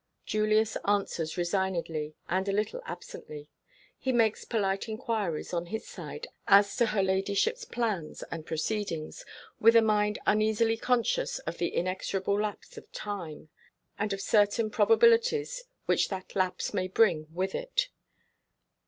[0.25, 3.51] Julius answers resignedly, and a little absently.
[3.99, 9.23] He makes polite inquiries, on his side, as to her ladyship's plans and proceedings
[9.59, 13.49] with a mind uneasily conscious of the inexorable lapse of time,
[13.99, 17.89] and of certain probabilities which that lapse may bring with it.